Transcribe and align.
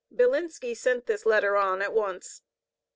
Bilinski 0.11 0.75
sent 0.75 1.05
this 1.05 1.27
letter 1.27 1.55
on 1.55 1.83
at 1.83 1.93
once. 1.93 2.41